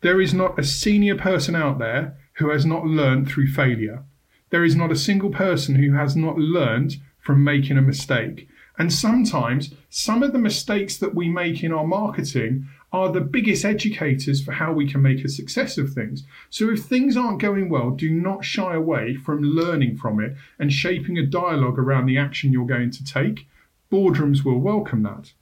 There 0.00 0.20
is 0.20 0.34
not 0.34 0.58
a 0.58 0.64
senior 0.64 1.16
person 1.16 1.54
out 1.54 1.78
there 1.78 2.16
who 2.34 2.50
has 2.50 2.66
not 2.66 2.84
learned 2.84 3.28
through 3.28 3.48
failure. 3.48 4.04
There 4.50 4.64
is 4.64 4.76
not 4.76 4.92
a 4.92 4.96
single 4.96 5.30
person 5.30 5.76
who 5.76 5.94
has 5.94 6.14
not 6.14 6.36
learned 6.36 6.96
from 7.18 7.42
making 7.42 7.78
a 7.78 7.82
mistake. 7.82 8.48
And 8.78 8.92
sometimes 8.92 9.72
some 9.88 10.22
of 10.22 10.32
the 10.32 10.38
mistakes 10.38 10.96
that 10.98 11.14
we 11.14 11.28
make 11.28 11.62
in 11.62 11.72
our 11.72 11.86
marketing 11.86 12.66
are 12.94 13.10
the 13.10 13.20
biggest 13.20 13.64
educators 13.64 14.40
for 14.40 14.52
how 14.52 14.72
we 14.72 14.88
can 14.88 15.02
make 15.02 15.24
a 15.24 15.28
success 15.28 15.78
of 15.78 15.92
things. 15.92 16.22
So 16.48 16.70
if 16.70 16.84
things 16.84 17.16
aren't 17.16 17.42
going 17.42 17.68
well, 17.68 17.90
do 17.90 18.08
not 18.08 18.44
shy 18.44 18.72
away 18.72 19.16
from 19.16 19.42
learning 19.42 19.96
from 19.96 20.20
it 20.20 20.36
and 20.60 20.72
shaping 20.72 21.18
a 21.18 21.26
dialogue 21.26 21.76
around 21.76 22.06
the 22.06 22.18
action 22.18 22.52
you're 22.52 22.64
going 22.64 22.92
to 22.92 23.04
take. 23.04 23.48
Boardrooms 23.90 24.44
will 24.44 24.60
welcome 24.60 25.02
that. 25.02 25.32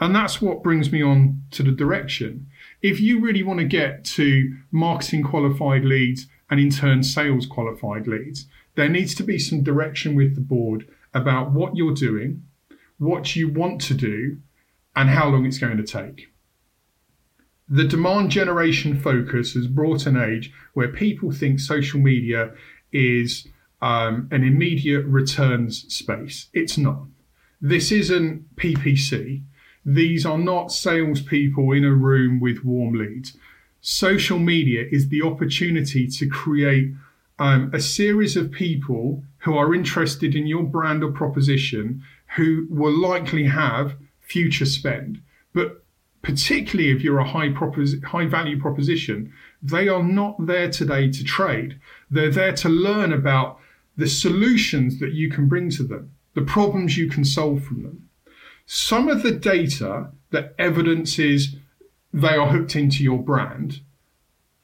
And 0.00 0.16
that's 0.16 0.40
what 0.40 0.62
brings 0.62 0.90
me 0.90 1.02
on 1.02 1.42
to 1.50 1.62
the 1.62 1.72
direction. 1.72 2.46
If 2.80 3.02
you 3.02 3.20
really 3.20 3.42
want 3.42 3.58
to 3.58 3.66
get 3.66 4.06
to 4.16 4.56
marketing 4.70 5.24
qualified 5.24 5.84
leads 5.84 6.26
and 6.48 6.58
in 6.58 6.70
turn 6.70 7.02
sales 7.02 7.44
qualified 7.44 8.06
leads, 8.06 8.46
there 8.76 8.88
needs 8.88 9.14
to 9.16 9.22
be 9.22 9.38
some 9.38 9.62
direction 9.62 10.14
with 10.14 10.34
the 10.34 10.40
board 10.40 10.88
about 11.12 11.52
what 11.52 11.76
you're 11.76 11.92
doing, 11.92 12.44
what 12.96 13.36
you 13.36 13.52
want 13.52 13.82
to 13.82 13.94
do, 13.94 14.38
and 14.96 15.10
how 15.10 15.28
long 15.28 15.44
it's 15.44 15.58
going 15.58 15.76
to 15.76 15.84
take. 15.84 16.28
The 17.70 17.84
demand 17.84 18.30
generation 18.30 18.98
focus 18.98 19.52
has 19.54 19.66
brought 19.66 20.06
an 20.06 20.16
age 20.16 20.52
where 20.72 20.88
people 20.88 21.32
think 21.32 21.60
social 21.60 22.00
media 22.00 22.52
is 22.92 23.46
um, 23.82 24.28
an 24.30 24.42
immediate 24.42 25.04
returns 25.04 25.92
space. 25.92 26.48
It's 26.52 26.78
not. 26.78 27.02
This 27.60 27.92
isn't 27.92 28.56
PPC. 28.56 29.42
These 29.84 30.24
are 30.24 30.38
not 30.38 30.72
salespeople 30.72 31.72
in 31.72 31.84
a 31.84 31.92
room 31.92 32.40
with 32.40 32.64
warm 32.64 32.94
leads. 32.94 33.36
Social 33.80 34.38
media 34.38 34.84
is 34.90 35.08
the 35.08 35.22
opportunity 35.22 36.06
to 36.06 36.28
create 36.28 36.92
um, 37.38 37.70
a 37.72 37.80
series 37.80 38.36
of 38.36 38.50
people 38.50 39.22
who 39.38 39.56
are 39.56 39.74
interested 39.74 40.34
in 40.34 40.46
your 40.46 40.64
brand 40.64 41.04
or 41.04 41.12
proposition 41.12 42.02
who 42.36 42.66
will 42.68 42.96
likely 42.96 43.44
have 43.44 43.96
future 44.20 44.66
spend. 44.66 45.20
But 45.52 45.84
particularly 46.28 46.90
if 46.90 47.02
you're 47.02 47.20
a 47.20 47.26
high, 47.26 47.48
propos- 47.48 48.02
high 48.02 48.26
value 48.26 48.60
proposition, 48.60 49.32
they 49.62 49.88
are 49.88 50.02
not 50.02 50.36
there 50.38 50.70
today 50.70 51.10
to 51.10 51.24
trade. 51.24 51.80
They're 52.10 52.30
there 52.30 52.52
to 52.56 52.68
learn 52.68 53.14
about 53.14 53.58
the 53.96 54.06
solutions 54.06 55.00
that 55.00 55.12
you 55.14 55.30
can 55.30 55.48
bring 55.48 55.70
to 55.70 55.82
them, 55.82 56.12
the 56.34 56.42
problems 56.42 56.98
you 56.98 57.08
can 57.08 57.24
solve 57.24 57.64
from 57.64 57.82
them. 57.82 58.10
Some 58.66 59.08
of 59.08 59.22
the 59.22 59.30
data 59.30 60.10
that 60.28 60.54
evidences 60.58 61.56
they 62.12 62.36
are 62.36 62.48
hooked 62.48 62.76
into 62.76 63.02
your 63.02 63.22
brand 63.22 63.80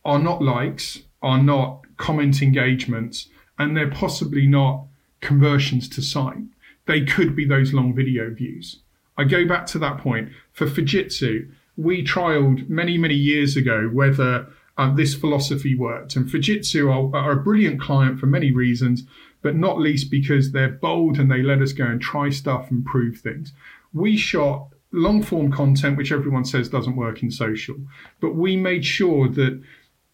are 0.05 0.19
not 0.19 0.43
likes, 0.43 1.05
are 1.23 1.43
not 1.43 1.81
comment 1.97 2.43
engagements, 2.43 3.31
and 3.59 3.75
they're 3.75 3.91
possibly 3.91 4.47
not 4.47 4.85
conversions 5.23 5.89
to 5.89 6.03
site. 6.03 6.45
They 6.85 7.07
could 7.07 7.35
be 7.35 7.47
those 7.47 7.73
long 7.73 7.95
video 7.95 8.29
views. 8.29 8.84
I 9.17 9.25
go 9.25 9.47
back 9.47 9.67
to 9.67 9.79
that 9.79 9.99
point. 9.99 10.31
For 10.53 10.67
Fujitsu, 10.67 11.51
we 11.77 12.05
trialed 12.05 12.69
many, 12.69 12.99
many 12.99 13.15
years 13.15 13.57
ago 13.57 13.89
whether 13.93 14.47
uh, 14.77 14.95
this 14.95 15.15
philosophy 15.15 15.75
worked. 15.75 16.17
And 16.17 16.29
Fujitsu 16.29 16.91
are, 16.91 17.17
are, 17.17 17.33
a 17.33 17.43
brilliant 17.43 17.81
client 17.81 18.19
for 18.19 18.27
many 18.27 18.51
reasons, 18.51 19.05
but 19.43 19.55
not 19.55 19.79
least 19.79 20.11
because 20.11 20.53
they're 20.53 20.69
bold 20.69 21.19
and 21.19 21.31
they 21.31 21.43
let 21.43 21.63
us 21.63 21.73
go 21.73 21.85
and 21.85 22.01
try 22.01 22.31
stuff 22.31 22.71
and 22.71 22.85
prove 22.85 23.19
things. 23.19 23.53
We 23.93 24.17
shot 24.17 24.69
long 24.91 25.23
form 25.23 25.53
content, 25.53 25.97
which 25.97 26.13
everyone 26.13 26.45
says 26.45 26.69
doesn't 26.69 26.97
work 26.97 27.23
in 27.23 27.31
social, 27.31 27.77
but 28.21 28.35
we 28.35 28.57
made 28.57 28.85
sure 28.85 29.29
that 29.29 29.63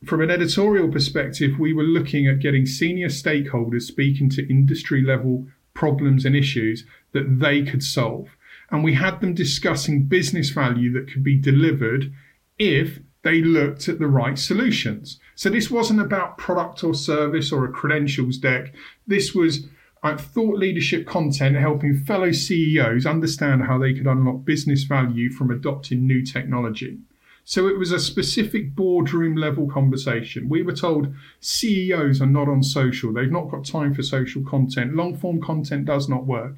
from 0.05 0.23
an 0.23 0.31
editorial 0.31 0.89
perspective, 0.89 1.59
we 1.59 1.75
were 1.75 1.83
looking 1.83 2.27
at 2.27 2.39
getting 2.39 2.65
senior 2.65 3.09
stakeholders 3.09 3.83
speaking 3.83 4.31
to 4.31 4.49
industry 4.51 5.03
level 5.03 5.47
problems 5.75 6.25
and 6.25 6.35
issues 6.35 6.85
that 7.13 7.41
they 7.41 7.63
could 7.63 7.83
solve. 7.83 8.29
And 8.71 8.85
we 8.85 8.95
had 8.95 9.21
them 9.21 9.35
discussing 9.35 10.05
business 10.05 10.51
value 10.51 10.93
that 10.93 11.13
could 11.13 11.25
be 11.25 11.37
delivered 11.37 12.13
if 12.59 13.01
they 13.23 13.43
looked 13.43 13.89
at 13.89 13.99
the 13.99 14.07
right 14.07 14.39
solutions. 14.39 15.19
So 15.35 15.51
this 15.51 15.71
wasn't 15.71 16.01
about 16.01 16.39
product 16.39 16.85
or 16.85 16.95
service 16.95 17.53
or 17.53 17.65
a 17.65 17.73
credentials 17.73 18.39
deck. 18.39 18.73
This 19.07 19.35
was 19.35 19.67
uh, 20.03 20.17
thought 20.17 20.59
leadership 20.59 21.07
content 21.07 21.57
helping 21.57 21.95
fellow 21.95 22.33
CEOs 22.33 23.05
understand 23.05 23.65
how 23.65 23.79
they 23.79 23.93
could 23.93 24.07
unlock 24.07 24.45
business 24.45 24.85
value 24.85 25.31
from 25.31 25.51
adopting 25.51 26.07
new 26.07 26.25
technology. 26.25 26.99
So 27.45 27.69
it 27.69 27.79
was 27.79 27.91
a 27.91 27.99
specific 27.99 28.75
boardroom 28.75 29.35
level 29.35 29.69
conversation. 29.69 30.49
We 30.49 30.63
were 30.63 30.73
told 30.73 31.15
CEOs 31.41 32.23
are 32.23 32.27
not 32.27 32.49
on 32.49 32.63
social, 32.63 33.13
they've 33.13 33.31
not 33.31 33.51
got 33.51 33.65
time 33.65 33.93
for 33.93 34.03
social 34.03 34.43
content, 34.45 34.95
long 34.95 35.17
form 35.17 35.41
content 35.41 35.85
does 35.85 36.09
not 36.09 36.27
work. 36.27 36.55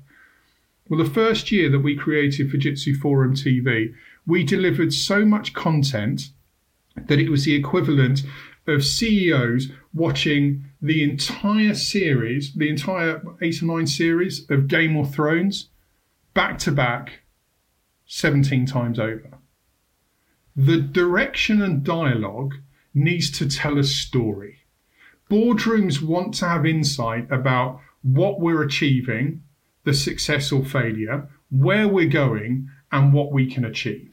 Well, 0.88 1.02
the 1.02 1.10
first 1.10 1.50
year 1.50 1.70
that 1.70 1.80
we 1.80 1.96
created 1.96 2.50
Fujitsu 2.50 2.96
Forum 2.96 3.34
TV, 3.34 3.94
we 4.26 4.44
delivered 4.44 4.92
so 4.92 5.24
much 5.24 5.54
content 5.54 6.30
that 6.96 7.18
it 7.18 7.30
was 7.30 7.44
the 7.44 7.54
equivalent 7.54 8.22
of 8.66 8.84
CEOs 8.84 9.68
watching 9.94 10.64
the 10.80 11.02
entire 11.02 11.74
series, 11.74 12.54
the 12.54 12.68
entire 12.68 13.22
eight 13.40 13.62
or 13.62 13.66
nine 13.66 13.86
series 13.86 14.48
of 14.50 14.68
Game 14.68 14.96
of 14.96 15.14
Thrones, 15.14 15.68
back 16.34 16.58
to 16.58 16.72
back, 16.72 17.20
17 18.06 18.66
times 18.66 18.98
over. 18.98 19.38
The 20.54 20.78
direction 20.78 21.62
and 21.62 21.82
dialogue 21.82 22.54
needs 22.94 23.30
to 23.38 23.48
tell 23.48 23.78
a 23.78 23.84
story. 23.84 24.58
Boardrooms 25.30 26.02
want 26.02 26.34
to 26.34 26.48
have 26.48 26.66
insight 26.66 27.30
about 27.30 27.80
what 28.02 28.40
we're 28.40 28.62
achieving, 28.62 29.42
the 29.84 29.94
success 29.94 30.52
or 30.52 30.64
failure, 30.64 31.28
where 31.50 31.88
we're 31.88 32.08
going, 32.08 32.68
and 32.90 33.12
what 33.12 33.32
we 33.32 33.50
can 33.50 33.64
achieve. 33.64 34.08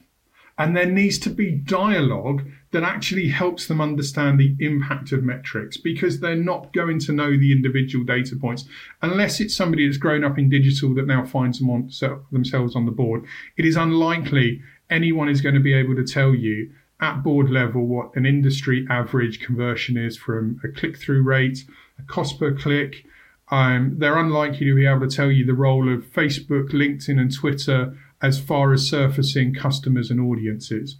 And 0.57 0.75
there 0.75 0.85
needs 0.85 1.17
to 1.19 1.29
be 1.29 1.51
dialogue 1.51 2.45
that 2.71 2.83
actually 2.83 3.29
helps 3.29 3.67
them 3.67 3.79
understand 3.79 4.39
the 4.39 4.55
impact 4.59 5.13
of 5.13 5.23
metrics 5.23 5.77
because 5.77 6.19
they're 6.19 6.35
not 6.35 6.73
going 6.73 6.99
to 6.99 7.13
know 7.13 7.31
the 7.31 7.53
individual 7.53 8.03
data 8.03 8.35
points 8.35 8.65
unless 9.01 9.39
it's 9.39 9.55
somebody 9.55 9.88
that's 9.88 9.97
grown 9.97 10.25
up 10.25 10.38
in 10.38 10.49
digital 10.49 10.93
that 10.95 11.07
now 11.07 11.25
finds 11.25 11.59
them 11.59 11.69
on, 11.69 11.89
themselves 12.31 12.75
on 12.75 12.85
the 12.85 12.91
board. 12.91 13.25
It 13.57 13.65
is 13.65 13.77
unlikely 13.77 14.61
anyone 14.89 15.29
is 15.29 15.41
going 15.41 15.55
to 15.55 15.61
be 15.61 15.73
able 15.73 15.95
to 15.95 16.03
tell 16.03 16.35
you 16.35 16.71
at 16.99 17.23
board 17.23 17.49
level 17.49 17.88
what 17.88 18.13
an 18.15 18.25
industry 18.25 18.85
average 18.89 19.39
conversion 19.39 19.97
is 19.97 20.17
from 20.17 20.59
a 20.63 20.67
click 20.67 20.97
through 20.97 21.23
rate, 21.23 21.63
a 21.97 22.03
cost 22.03 22.38
per 22.38 22.53
click. 22.53 23.05
Um, 23.51 23.96
they're 23.98 24.18
unlikely 24.18 24.68
to 24.68 24.75
be 24.75 24.86
able 24.86 25.08
to 25.08 25.15
tell 25.15 25.32
you 25.32 25.46
the 25.46 25.53
role 25.53 25.91
of 25.91 26.03
Facebook, 26.06 26.70
LinkedIn, 26.72 27.20
and 27.20 27.34
Twitter 27.34 27.98
as 28.22 28.39
far 28.39 28.74
as 28.74 28.88
surfacing 28.88 29.56
customers 29.56 30.12
and 30.12 30.20
audiences. 30.20 30.98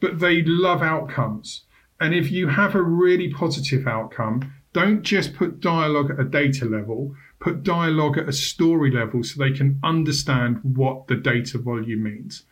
But 0.00 0.20
they 0.20 0.42
love 0.42 0.82
outcomes. 0.82 1.64
And 2.00 2.14
if 2.14 2.30
you 2.30 2.48
have 2.48 2.74
a 2.74 2.82
really 2.82 3.30
positive 3.30 3.86
outcome, 3.86 4.52
don't 4.72 5.02
just 5.02 5.34
put 5.34 5.60
dialogue 5.60 6.12
at 6.12 6.20
a 6.20 6.24
data 6.24 6.64
level, 6.64 7.14
put 7.40 7.62
dialogue 7.62 8.16
at 8.16 8.28
a 8.28 8.32
story 8.32 8.90
level 8.90 9.22
so 9.22 9.38
they 9.38 9.50
can 9.50 9.78
understand 9.82 10.60
what 10.62 11.08
the 11.08 11.16
data 11.16 11.58
volume 11.58 12.04
means. 12.04 12.44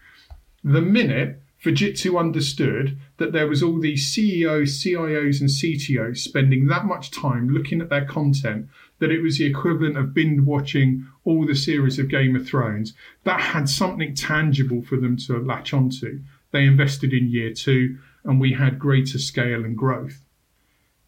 The 0.62 0.82
minute 0.82 1.40
Fujitsu 1.62 2.18
understood 2.18 2.98
that 3.16 3.32
there 3.32 3.48
was 3.48 3.62
all 3.62 3.80
these 3.80 4.08
CEOs, 4.08 4.82
CIOs, 4.82 5.40
and 5.40 5.50
CTOs 5.50 6.18
spending 6.18 6.66
that 6.66 6.84
much 6.84 7.10
time 7.10 7.48
looking 7.48 7.80
at 7.80 7.88
their 7.88 8.04
content 8.04 8.68
that 8.98 9.10
it 9.10 9.22
was 9.22 9.38
the 9.38 9.46
equivalent 9.46 9.96
of 9.96 10.14
binge 10.14 10.40
watching 10.40 11.06
all 11.24 11.46
the 11.46 11.54
series 11.54 11.98
of 11.98 12.08
Game 12.08 12.34
of 12.34 12.46
Thrones, 12.46 12.94
that 13.24 13.40
had 13.40 13.68
something 13.68 14.14
tangible 14.14 14.82
for 14.82 14.96
them 14.96 15.16
to 15.18 15.38
latch 15.38 15.72
onto. 15.72 16.20
They 16.50 16.64
invested 16.64 17.12
in 17.12 17.30
year 17.30 17.52
two, 17.52 17.98
and 18.24 18.40
we 18.40 18.52
had 18.52 18.78
greater 18.78 19.18
scale 19.18 19.64
and 19.64 19.76
growth. 19.76 20.24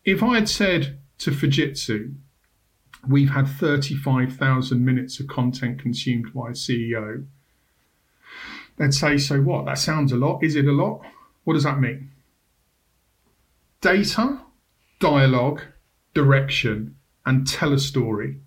If 0.04 0.22
I 0.22 0.34
had 0.34 0.48
said 0.48 0.98
to 1.18 1.30
Fujitsu, 1.30 2.14
we've 3.08 3.30
had 3.30 3.48
35,000 3.48 4.84
minutes 4.84 5.20
of 5.20 5.26
content 5.26 5.80
consumed 5.80 6.32
by 6.32 6.50
a 6.50 6.52
CEO, 6.52 7.26
they'd 8.76 8.94
say, 8.94 9.18
So 9.18 9.40
what? 9.40 9.66
That 9.66 9.78
sounds 9.78 10.12
a 10.12 10.16
lot. 10.16 10.42
Is 10.42 10.56
it 10.56 10.66
a 10.66 10.72
lot? 10.72 11.02
What 11.44 11.54
does 11.54 11.64
that 11.64 11.80
mean? 11.80 12.10
Data, 13.80 14.40
dialogue, 14.98 15.62
direction, 16.14 16.96
and 17.30 17.46
tell 17.46 17.72
a 17.72 17.78
story. 17.78 18.40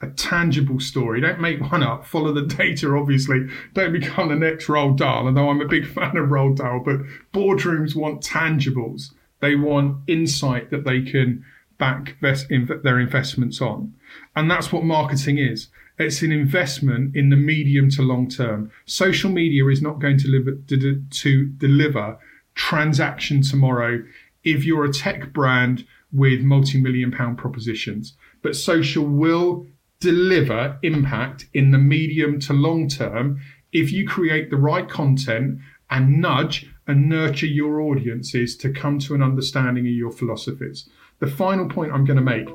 A 0.00 0.08
tangible 0.08 0.80
story. 0.80 1.20
Don't 1.20 1.40
make 1.40 1.60
one 1.70 1.84
up. 1.84 2.04
Follow 2.04 2.32
the 2.32 2.42
data, 2.42 2.92
obviously. 2.92 3.46
Don't 3.72 3.92
become 3.92 4.28
the 4.28 4.34
next 4.34 4.66
Roald 4.66 4.96
Dahl, 4.96 5.26
although 5.26 5.48
I'm 5.48 5.60
a 5.60 5.68
big 5.68 5.86
fan 5.94 6.16
of 6.16 6.28
Roald 6.28 6.56
Dahl. 6.56 6.82
But 6.84 7.02
boardrooms 7.32 7.94
want 7.94 8.22
tangibles. 8.22 9.12
They 9.40 9.54
want 9.54 9.98
insight 10.08 10.70
that 10.70 10.84
they 10.84 11.02
can 11.02 11.44
back 11.78 12.16
their 12.20 12.98
investments 12.98 13.60
on. 13.60 13.94
And 14.34 14.50
that's 14.50 14.72
what 14.72 14.82
marketing 14.82 15.38
is. 15.38 15.68
It's 15.98 16.20
an 16.22 16.32
investment 16.32 17.14
in 17.14 17.30
the 17.30 17.36
medium 17.36 17.90
to 17.90 18.02
long 18.02 18.28
term. 18.28 18.72
Social 18.86 19.30
media 19.30 19.66
is 19.68 19.80
not 19.80 20.00
going 20.00 20.18
to, 20.18 20.28
live, 20.28 20.66
to, 20.66 21.02
to 21.08 21.46
deliver 21.46 22.18
transaction 22.54 23.42
tomorrow 23.42 24.02
if 24.42 24.64
you're 24.64 24.84
a 24.84 24.92
tech 24.92 25.32
brand 25.32 25.86
with 26.16 26.40
multi 26.40 26.80
million 26.80 27.10
pound 27.10 27.38
propositions. 27.38 28.16
But 28.42 28.56
social 28.56 29.04
will 29.04 29.66
deliver 30.00 30.78
impact 30.82 31.46
in 31.54 31.70
the 31.70 31.78
medium 31.78 32.40
to 32.40 32.52
long 32.52 32.88
term 32.88 33.40
if 33.72 33.92
you 33.92 34.06
create 34.06 34.50
the 34.50 34.56
right 34.56 34.88
content 34.88 35.58
and 35.90 36.20
nudge 36.20 36.70
and 36.86 37.08
nurture 37.08 37.46
your 37.46 37.80
audiences 37.80 38.56
to 38.56 38.72
come 38.72 38.98
to 39.00 39.14
an 39.14 39.22
understanding 39.22 39.86
of 39.86 39.92
your 39.92 40.12
philosophies. 40.12 40.88
The 41.18 41.26
final 41.26 41.68
point 41.68 41.92
I'm 41.92 42.04
going 42.04 42.18
to 42.18 42.22
make 42.22 42.48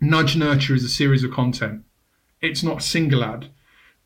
Nudge 0.00 0.36
Nurture 0.36 0.74
is 0.74 0.84
a 0.84 0.88
series 0.88 1.24
of 1.24 1.32
content. 1.32 1.82
It's 2.40 2.62
not 2.62 2.82
single 2.82 3.24
ad. 3.24 3.50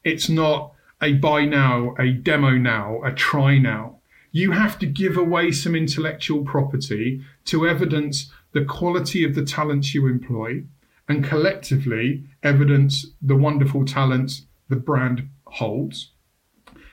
It's 0.05 0.29
not 0.29 0.73
a 1.03 1.13
buy 1.15 1.45
now, 1.45 1.95
a 1.99 2.13
demo 2.13 2.53
now, 2.53 3.03
a 3.05 3.13
try 3.13 3.59
now. 3.59 3.99
You 4.31 4.53
have 4.53 4.79
to 4.79 4.87
give 4.87 5.19
away 5.19 5.53
some 5.53 5.75
intellectual 5.75 6.45
property 6.45 7.21
to 7.45 7.67
evidence 7.67 8.33
the 8.53 8.65
quality 8.65 9.25
of 9.25 9.35
the 9.35 9.45
talents 9.45 9.95
you 9.95 10.07
employ 10.07 10.63
and 11.09 11.25
collectively 11.25 12.25
evidence 12.43 13.07
the 13.21 13.37
wonderful 13.37 13.85
talents 13.85 14.47
the 14.69 14.77
brand 14.77 15.29
holds. 15.47 16.13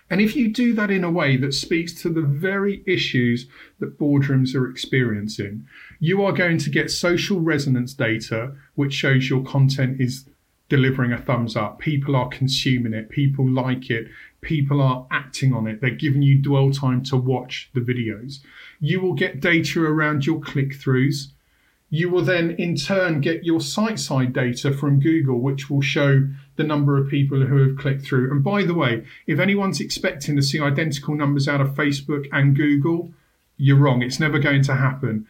And 0.10 0.20
if 0.20 0.36
you 0.36 0.52
do 0.52 0.74
that 0.74 0.90
in 0.90 1.04
a 1.04 1.12
way 1.12 1.38
that 1.38 1.54
speaks 1.54 1.94
to 2.02 2.10
the 2.10 2.22
very 2.22 2.84
issues 2.88 3.48
that 3.80 4.00
boardrooms 4.00 4.56
are 4.56 4.70
experiencing, 4.70 5.68
you 6.00 6.24
are 6.24 6.32
going 6.32 6.58
to 6.60 6.70
get 6.70 6.90
social 6.90 7.40
resonance 7.40 7.94
data 7.94 8.54
which 8.76 8.94
shows 8.94 9.30
your 9.30 9.44
content 9.44 10.02
is 10.02 10.26
delivering 10.68 11.12
a 11.12 11.18
thumbs 11.18 11.56
up. 11.56 11.80
People 11.80 12.16
are 12.16 12.30
consuming 12.30 12.94
it, 12.94 13.10
people 13.10 13.48
like 13.48 13.90
it, 13.90 14.08
people 14.42 14.82
are 14.82 15.06
acting 15.12 15.54
on 15.54 15.68
it, 15.68 15.82
they're 15.82 15.90
giving 15.92 16.22
you 16.22 16.42
dwell 16.42 16.72
time 16.72 17.04
to 17.04 17.18
watch 17.18 17.70
the 17.74 17.82
videos. 17.82 18.40
You 18.80 19.02
will 19.02 19.14
get 19.14 19.42
data 19.42 19.84
around 19.84 20.26
your 20.26 20.40
click 20.40 20.70
throughs 20.70 21.28
you 21.90 22.10
will 22.10 22.24
then 22.24 22.52
in 22.52 22.76
turn 22.76 23.20
get 23.22 23.44
your 23.44 23.60
site 23.60 24.00
side 24.00 24.34
data 24.34 24.72
from 24.72 25.00
Google, 25.00 25.40
which 25.40 25.70
will 25.70 25.82
show 25.82 26.28
the 26.56 26.64
number 26.64 26.98
of 26.98 27.10
people 27.10 27.46
who 27.46 27.68
have 27.68 27.78
clicked 27.78 28.06
through. 28.06 28.32
And 28.32 28.44
by 28.44 28.64
the 28.64 28.76
way, 28.76 29.06
if 29.26 29.40
anyone's 29.40 29.80
expecting 29.80 30.36
to 30.36 30.42
see 30.42 30.60
identical 30.60 31.16
numbers 31.16 31.48
out 31.48 31.62
of 31.62 31.70
Facebook 31.70 32.28
and 32.32 32.56
Google, 32.56 33.12
you're 33.58 33.78
wrong. 33.78 34.02
It's 34.02 34.20
never 34.20 34.40
going 34.40 34.64
to 34.64 34.76
happen. 34.76 35.28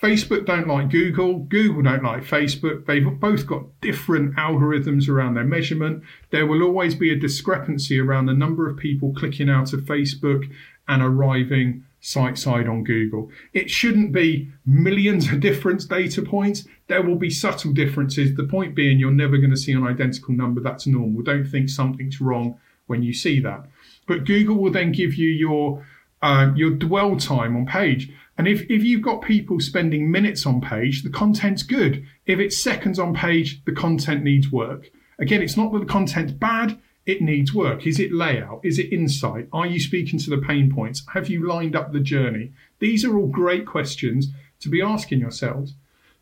Facebook 0.00 0.46
don't 0.46 0.66
like 0.66 0.88
Google, 0.90 1.40
Google 1.40 1.82
don't 1.82 2.02
like 2.02 2.22
Facebook. 2.22 2.86
They've 2.86 3.20
both 3.20 3.46
got 3.46 3.64
different 3.82 4.34
algorithms 4.36 5.08
around 5.08 5.34
their 5.34 5.44
measurement. 5.44 6.04
There 6.30 6.46
will 6.46 6.62
always 6.62 6.94
be 6.94 7.12
a 7.12 7.16
discrepancy 7.16 8.00
around 8.00 8.26
the 8.26 8.32
number 8.32 8.66
of 8.68 8.78
people 8.78 9.12
clicking 9.12 9.50
out 9.50 9.74
of 9.74 9.80
Facebook 9.80 10.50
and 10.88 11.02
arriving 11.02 11.84
site 12.00 12.38
side 12.38 12.66
on 12.66 12.84
Google. 12.84 13.30
It 13.52 13.70
shouldn't 13.70 14.12
be 14.12 14.50
millions 14.64 15.30
of 15.30 15.40
different 15.40 15.88
data 15.88 16.22
points. 16.22 16.66
There 16.88 17.02
will 17.02 17.16
be 17.16 17.30
subtle 17.30 17.72
differences. 17.72 18.34
The 18.34 18.44
point 18.44 18.74
being, 18.74 18.98
you're 18.98 19.10
never 19.10 19.36
going 19.36 19.50
to 19.50 19.56
see 19.56 19.72
an 19.72 19.86
identical 19.86 20.34
number. 20.34 20.60
That's 20.60 20.86
normal. 20.86 21.22
Don't 21.22 21.44
think 21.46 21.68
something's 21.68 22.20
wrong 22.20 22.58
when 22.86 23.02
you 23.02 23.12
see 23.12 23.40
that. 23.40 23.66
But 24.06 24.24
Google 24.24 24.56
will 24.56 24.72
then 24.72 24.92
give 24.92 25.14
you 25.14 25.28
your 25.28 25.84
uh, 26.22 26.52
your 26.54 26.70
dwell 26.70 27.16
time 27.16 27.56
on 27.56 27.66
page. 27.66 28.12
And 28.36 28.46
if, 28.48 28.62
if 28.70 28.82
you've 28.82 29.02
got 29.02 29.22
people 29.22 29.60
spending 29.60 30.10
minutes 30.10 30.46
on 30.46 30.60
page, 30.60 31.02
the 31.02 31.10
content's 31.10 31.62
good. 31.62 32.04
If 32.26 32.38
it's 32.38 32.62
seconds 32.62 32.98
on 32.98 33.14
page, 33.14 33.62
the 33.64 33.72
content 33.72 34.22
needs 34.22 34.50
work. 34.50 34.90
Again, 35.18 35.42
it's 35.42 35.56
not 35.56 35.72
that 35.72 35.80
the 35.80 35.86
content's 35.86 36.32
bad, 36.32 36.78
it 37.10 37.20
needs 37.20 37.52
work? 37.52 37.86
Is 37.86 37.98
it 37.98 38.12
layout? 38.12 38.60
Is 38.64 38.78
it 38.78 38.92
insight? 38.92 39.48
Are 39.52 39.66
you 39.66 39.80
speaking 39.80 40.18
to 40.20 40.30
the 40.30 40.38
pain 40.38 40.72
points? 40.72 41.02
Have 41.12 41.28
you 41.28 41.46
lined 41.46 41.76
up 41.76 41.92
the 41.92 42.00
journey? 42.00 42.52
These 42.78 43.04
are 43.04 43.16
all 43.16 43.26
great 43.26 43.66
questions 43.66 44.28
to 44.60 44.68
be 44.68 44.80
asking 44.80 45.20
yourselves. 45.20 45.74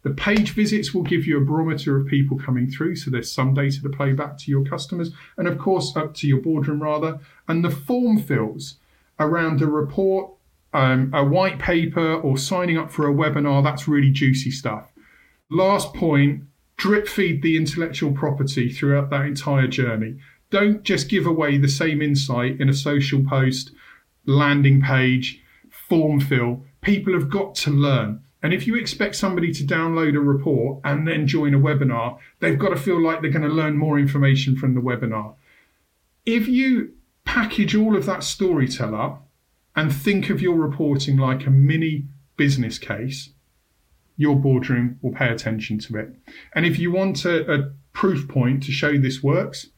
The 0.02 0.10
page 0.10 0.52
visits 0.52 0.94
will 0.94 1.02
give 1.02 1.26
you 1.26 1.38
a 1.38 1.44
barometer 1.44 1.96
of 1.96 2.06
people 2.06 2.38
coming 2.38 2.70
through, 2.70 2.96
so 2.96 3.10
there's 3.10 3.30
some 3.30 3.52
data 3.52 3.82
to 3.82 3.88
play 3.88 4.12
back 4.12 4.38
to 4.38 4.50
your 4.50 4.64
customers, 4.64 5.10
and 5.36 5.46
of 5.46 5.58
course, 5.58 5.96
up 5.96 6.14
to 6.14 6.28
your 6.28 6.40
boardroom 6.40 6.82
rather. 6.82 7.18
And 7.48 7.64
the 7.64 7.70
form 7.70 8.18
fills 8.18 8.76
around 9.18 9.60
a 9.60 9.66
report, 9.66 10.30
um, 10.72 11.12
a 11.12 11.24
white 11.24 11.58
paper, 11.58 12.14
or 12.14 12.38
signing 12.38 12.78
up 12.78 12.92
for 12.92 13.08
a 13.08 13.12
webinar 13.12 13.62
that's 13.62 13.88
really 13.88 14.10
juicy 14.10 14.50
stuff. 14.50 14.92
Last 15.50 15.92
point 15.94 16.44
drip 16.78 17.08
feed 17.08 17.42
the 17.42 17.56
intellectual 17.56 18.12
property 18.12 18.70
throughout 18.72 19.10
that 19.10 19.26
entire 19.26 19.66
journey. 19.66 20.16
Don't 20.50 20.82
just 20.82 21.08
give 21.08 21.26
away 21.26 21.58
the 21.58 21.68
same 21.68 22.00
insight 22.00 22.60
in 22.60 22.68
a 22.68 22.74
social 22.74 23.22
post, 23.24 23.72
landing 24.26 24.80
page, 24.80 25.42
form 25.70 26.20
fill. 26.20 26.64
People 26.80 27.12
have 27.12 27.28
got 27.28 27.54
to 27.56 27.70
learn. 27.70 28.22
And 28.42 28.54
if 28.54 28.66
you 28.66 28.76
expect 28.76 29.16
somebody 29.16 29.52
to 29.52 29.64
download 29.64 30.14
a 30.14 30.20
report 30.20 30.80
and 30.84 31.06
then 31.08 31.26
join 31.26 31.54
a 31.54 31.58
webinar, 31.58 32.18
they've 32.40 32.58
got 32.58 32.68
to 32.68 32.76
feel 32.76 33.00
like 33.02 33.20
they're 33.20 33.30
going 33.30 33.48
to 33.48 33.48
learn 33.48 33.76
more 33.76 33.98
information 33.98 34.56
from 34.56 34.74
the 34.74 34.80
webinar. 34.80 35.34
If 36.24 36.46
you 36.46 36.94
package 37.24 37.74
all 37.74 37.96
of 37.96 38.06
that 38.06 38.22
storyteller 38.22 39.16
and 39.74 39.92
think 39.92 40.30
of 40.30 40.40
your 40.40 40.56
reporting 40.56 41.16
like 41.16 41.46
a 41.46 41.50
mini 41.50 42.04
business 42.36 42.78
case, 42.78 43.30
your 44.16 44.36
boardroom 44.36 44.98
will 45.02 45.12
pay 45.12 45.28
attention 45.28 45.78
to 45.78 45.96
it. 45.96 46.14
And 46.54 46.64
if 46.64 46.78
you 46.78 46.90
want 46.92 47.24
a, 47.24 47.52
a 47.52 47.72
proof 47.92 48.28
point 48.28 48.62
to 48.64 48.72
show 48.72 48.98
this 48.98 49.22
works, 49.22 49.68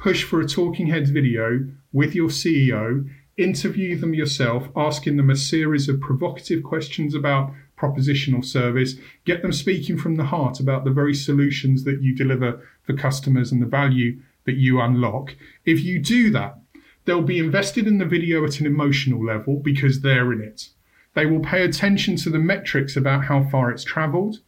push 0.00 0.24
for 0.24 0.40
a 0.40 0.48
talking 0.48 0.86
heads 0.86 1.10
video 1.10 1.68
with 1.92 2.14
your 2.14 2.28
CEO, 2.28 3.06
interview 3.36 3.96
them 3.96 4.14
yourself, 4.14 4.68
asking 4.74 5.18
them 5.18 5.28
a 5.28 5.36
series 5.36 5.88
of 5.88 6.00
provocative 6.00 6.62
questions 6.62 7.14
about 7.14 7.52
propositional 7.76 8.42
service, 8.44 8.94
get 9.26 9.42
them 9.42 9.52
speaking 9.52 9.98
from 9.98 10.16
the 10.16 10.24
heart 10.24 10.58
about 10.58 10.84
the 10.84 10.90
very 10.90 11.14
solutions 11.14 11.84
that 11.84 12.02
you 12.02 12.14
deliver 12.14 12.66
for 12.82 12.94
customers 12.94 13.52
and 13.52 13.60
the 13.60 13.66
value 13.66 14.18
that 14.44 14.56
you 14.56 14.80
unlock. 14.80 15.34
If 15.66 15.82
you 15.82 15.98
do 15.98 16.30
that, 16.30 16.58
they'll 17.04 17.22
be 17.22 17.38
invested 17.38 17.86
in 17.86 17.98
the 17.98 18.06
video 18.06 18.44
at 18.44 18.58
an 18.58 18.66
emotional 18.66 19.24
level 19.24 19.60
because 19.60 20.00
they're 20.00 20.32
in 20.32 20.40
it. 20.40 20.70
They 21.12 21.26
will 21.26 21.40
pay 21.40 21.62
attention 21.62 22.16
to 22.16 22.30
the 22.30 22.38
metrics 22.38 22.96
about 22.96 23.24
how 23.24 23.48
far 23.50 23.70
it's 23.70 23.84
traveled. 23.84 24.40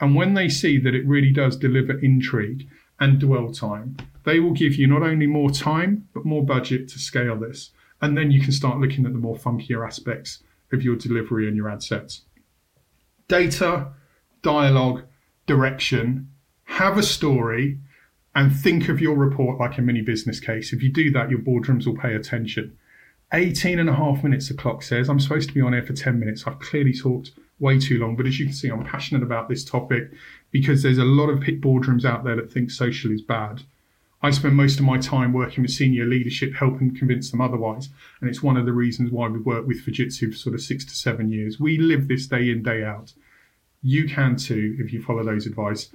And 0.00 0.14
when 0.14 0.34
they 0.34 0.50
see 0.50 0.78
that 0.78 0.94
it 0.94 1.06
really 1.06 1.32
does 1.32 1.56
deliver 1.56 1.98
intrigue 1.98 2.68
and 3.00 3.18
dwell 3.18 3.52
time, 3.52 3.96
they 4.28 4.40
will 4.40 4.52
give 4.52 4.74
you 4.76 4.86
not 4.86 5.02
only 5.02 5.26
more 5.26 5.50
time, 5.50 6.08
but 6.12 6.24
more 6.24 6.44
budget 6.44 6.88
to 6.88 6.98
scale 6.98 7.36
this. 7.36 7.70
And 8.00 8.16
then 8.16 8.30
you 8.30 8.40
can 8.40 8.52
start 8.52 8.78
looking 8.78 9.06
at 9.06 9.12
the 9.12 9.18
more 9.18 9.36
funkier 9.36 9.86
aspects 9.86 10.42
of 10.72 10.82
your 10.82 10.96
delivery 10.96 11.48
and 11.48 11.56
your 11.56 11.68
ad 11.68 11.82
sets. 11.82 12.22
Data, 13.26 13.88
dialogue, 14.42 15.02
direction, 15.46 16.30
have 16.64 16.98
a 16.98 17.02
story, 17.02 17.78
and 18.34 18.54
think 18.54 18.88
of 18.88 19.00
your 19.00 19.16
report 19.16 19.58
like 19.58 19.78
a 19.78 19.82
mini 19.82 20.02
business 20.02 20.38
case. 20.38 20.72
If 20.72 20.82
you 20.82 20.92
do 20.92 21.10
that, 21.12 21.30
your 21.30 21.40
boardrooms 21.40 21.86
will 21.86 21.96
pay 21.96 22.14
attention. 22.14 22.76
18 23.32 23.78
and 23.78 23.88
a 23.88 23.94
half 23.94 24.22
minutes, 24.22 24.48
the 24.48 24.54
clock 24.54 24.82
says. 24.82 25.08
I'm 25.08 25.20
supposed 25.20 25.48
to 25.48 25.54
be 25.54 25.60
on 25.60 25.74
air 25.74 25.82
for 25.82 25.92
10 25.92 26.20
minutes. 26.20 26.46
I've 26.46 26.60
clearly 26.60 26.92
talked 26.92 27.32
way 27.58 27.78
too 27.78 27.98
long, 27.98 28.14
but 28.14 28.26
as 28.26 28.38
you 28.38 28.46
can 28.46 28.54
see, 28.54 28.68
I'm 28.68 28.84
passionate 28.84 29.22
about 29.22 29.48
this 29.48 29.64
topic 29.64 30.10
because 30.50 30.82
there's 30.82 30.98
a 30.98 31.04
lot 31.04 31.28
of 31.28 31.40
boardrooms 31.40 32.04
out 32.04 32.24
there 32.24 32.36
that 32.36 32.52
think 32.52 32.70
social 32.70 33.10
is 33.10 33.22
bad. 33.22 33.62
I 34.20 34.30
spend 34.30 34.56
most 34.56 34.80
of 34.80 34.84
my 34.84 34.98
time 34.98 35.32
working 35.32 35.62
with 35.62 35.70
senior 35.70 36.04
leadership, 36.04 36.54
helping 36.54 36.94
convince 36.94 37.30
them 37.30 37.40
otherwise. 37.40 37.88
And 38.20 38.28
it's 38.28 38.42
one 38.42 38.56
of 38.56 38.66
the 38.66 38.72
reasons 38.72 39.12
why 39.12 39.28
we 39.28 39.38
work 39.38 39.66
with 39.66 39.84
Fujitsu 39.84 40.32
for 40.32 40.36
sort 40.36 40.54
of 40.54 40.60
six 40.60 40.84
to 40.86 40.90
seven 40.90 41.30
years. 41.30 41.60
We 41.60 41.78
live 41.78 42.08
this 42.08 42.26
day 42.26 42.50
in, 42.50 42.62
day 42.62 42.82
out. 42.82 43.12
You 43.80 44.08
can 44.08 44.36
too 44.36 44.76
if 44.80 44.92
you 44.92 45.00
follow 45.00 45.24
those 45.24 45.46
advice. 45.46 45.90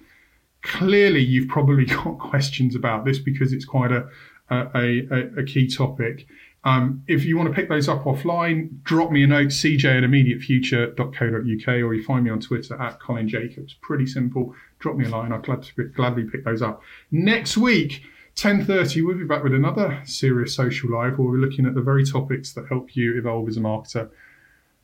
Clearly, 0.61 1.19
you've 1.19 1.49
probably 1.49 1.85
got 2.03 2.17
questions 2.17 2.75
about 2.75 3.03
this 3.03 3.19
because 3.19 3.51
it's 3.51 3.65
quite 3.65 3.91
a, 3.91 4.07
a, 4.49 5.05
a, 5.11 5.39
a 5.39 5.43
key 5.43 5.67
topic. 5.67 6.25
Um, 6.65 7.03
if 7.07 7.25
you 7.25 7.37
want 7.37 7.49
to 7.49 7.55
pick 7.55 7.67
those 7.67 7.89
up 7.89 8.03
offline, 8.03 8.81
drop 8.83 9.11
me 9.11 9.23
a 9.23 9.27
note, 9.27 9.47
cj 9.47 9.83
at 9.83 10.03
immediatefuture.co.uk, 10.03 11.67
or 11.67 11.93
you 11.93 12.03
find 12.03 12.23
me 12.23 12.31
on 12.31 12.39
Twitter 12.39 12.81
at 12.81 13.01
Colin 13.01 13.27
Jacobs. 13.27 13.75
Pretty 13.81 14.05
simple. 14.05 14.55
Drop 14.79 14.95
me 14.95 15.05
a 15.05 15.09
line. 15.09 15.33
I'd 15.33 15.43
glad 15.43 15.63
to 15.63 15.83
gladly 15.89 16.23
pick 16.23 16.45
those 16.45 16.61
up. 16.61 16.81
Next 17.11 17.57
week, 17.57 18.03
10.30, 18.35 19.05
we'll 19.05 19.17
be 19.17 19.25
back 19.25 19.43
with 19.43 19.53
another 19.53 20.01
serious 20.05 20.55
social 20.55 20.89
live 20.89 21.19
where 21.19 21.27
we're 21.27 21.37
looking 21.37 21.65
at 21.65 21.75
the 21.75 21.81
very 21.81 22.05
topics 22.05 22.53
that 22.53 22.67
help 22.67 22.95
you 22.95 23.17
evolve 23.17 23.47
as 23.49 23.57
a 23.57 23.61
marketer. 23.61 24.09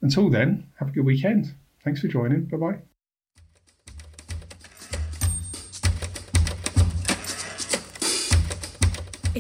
Until 0.02 0.30
then, 0.30 0.68
have 0.80 0.90
a 0.90 0.92
good 0.92 1.06
weekend. 1.06 1.54
Thanks 1.84 2.02
for 2.02 2.08
joining. 2.08 2.46
Bye-bye. 2.46 2.89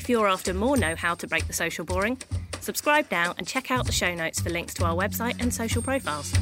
If 0.09 0.13
you're 0.13 0.27
after 0.27 0.55
more 0.55 0.75
know 0.75 0.95
how 0.95 1.13
to 1.13 1.27
break 1.27 1.45
the 1.45 1.53
social 1.53 1.85
boring, 1.85 2.17
subscribe 2.61 3.05
now 3.11 3.35
and 3.37 3.45
check 3.45 3.69
out 3.69 3.85
the 3.85 3.91
show 3.91 4.15
notes 4.15 4.39
for 4.39 4.49
links 4.49 4.73
to 4.73 4.85
our 4.85 4.95
website 4.95 5.39
and 5.39 5.53
social 5.53 5.83
profiles. 5.83 6.33